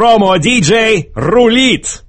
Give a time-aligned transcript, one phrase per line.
[0.00, 2.04] Промо-диджей рулит!